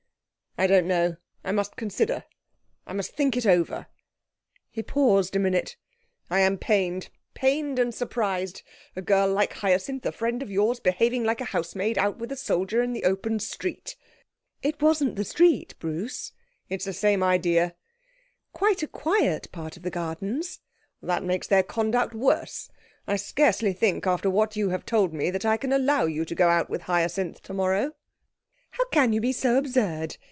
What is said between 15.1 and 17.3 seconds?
the street, Bruce.' 'It's the same